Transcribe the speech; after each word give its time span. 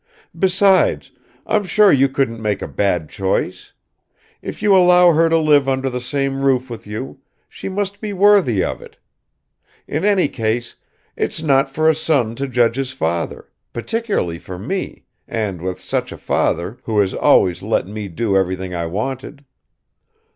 Besides, 0.35 1.11
I'm 1.45 1.63
sure 1.63 1.91
you 1.93 2.09
couldn't 2.09 2.41
make 2.41 2.63
a 2.63 2.67
bad 2.67 3.07
choice; 3.07 3.73
if 4.41 4.63
you 4.63 4.75
allow 4.75 5.11
her 5.13 5.29
to 5.29 5.37
live 5.37 5.69
under 5.69 5.91
the 5.91 6.01
same 6.01 6.41
roof 6.41 6.71
with 6.71 6.87
you, 6.87 7.19
she 7.47 7.69
must 7.69 8.01
be 8.01 8.11
worthy 8.11 8.63
of 8.63 8.81
it; 8.81 8.97
in 9.87 10.03
any 10.03 10.27
case, 10.27 10.75
it's 11.15 11.43
not 11.43 11.69
for 11.69 11.87
a 11.87 11.93
son 11.93 12.33
to 12.33 12.47
judge 12.47 12.77
his 12.77 12.91
father 12.93 13.51
particularly 13.73 14.39
for 14.39 14.57
me, 14.57 15.03
and 15.27 15.61
with 15.61 15.79
such 15.79 16.11
a 16.11 16.17
father, 16.17 16.79
who 16.85 16.99
has 16.99 17.13
always 17.13 17.61
let 17.61 17.85
me 17.85 18.07
do 18.07 18.35
everything 18.35 18.73
I 18.73 18.87
wanted." 18.87 19.45